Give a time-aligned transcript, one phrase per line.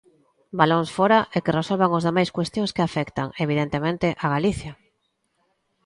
[0.59, 4.71] Balóns fóra e que resolvan os demais cuestións que afectan, evidentemente, a Galicia.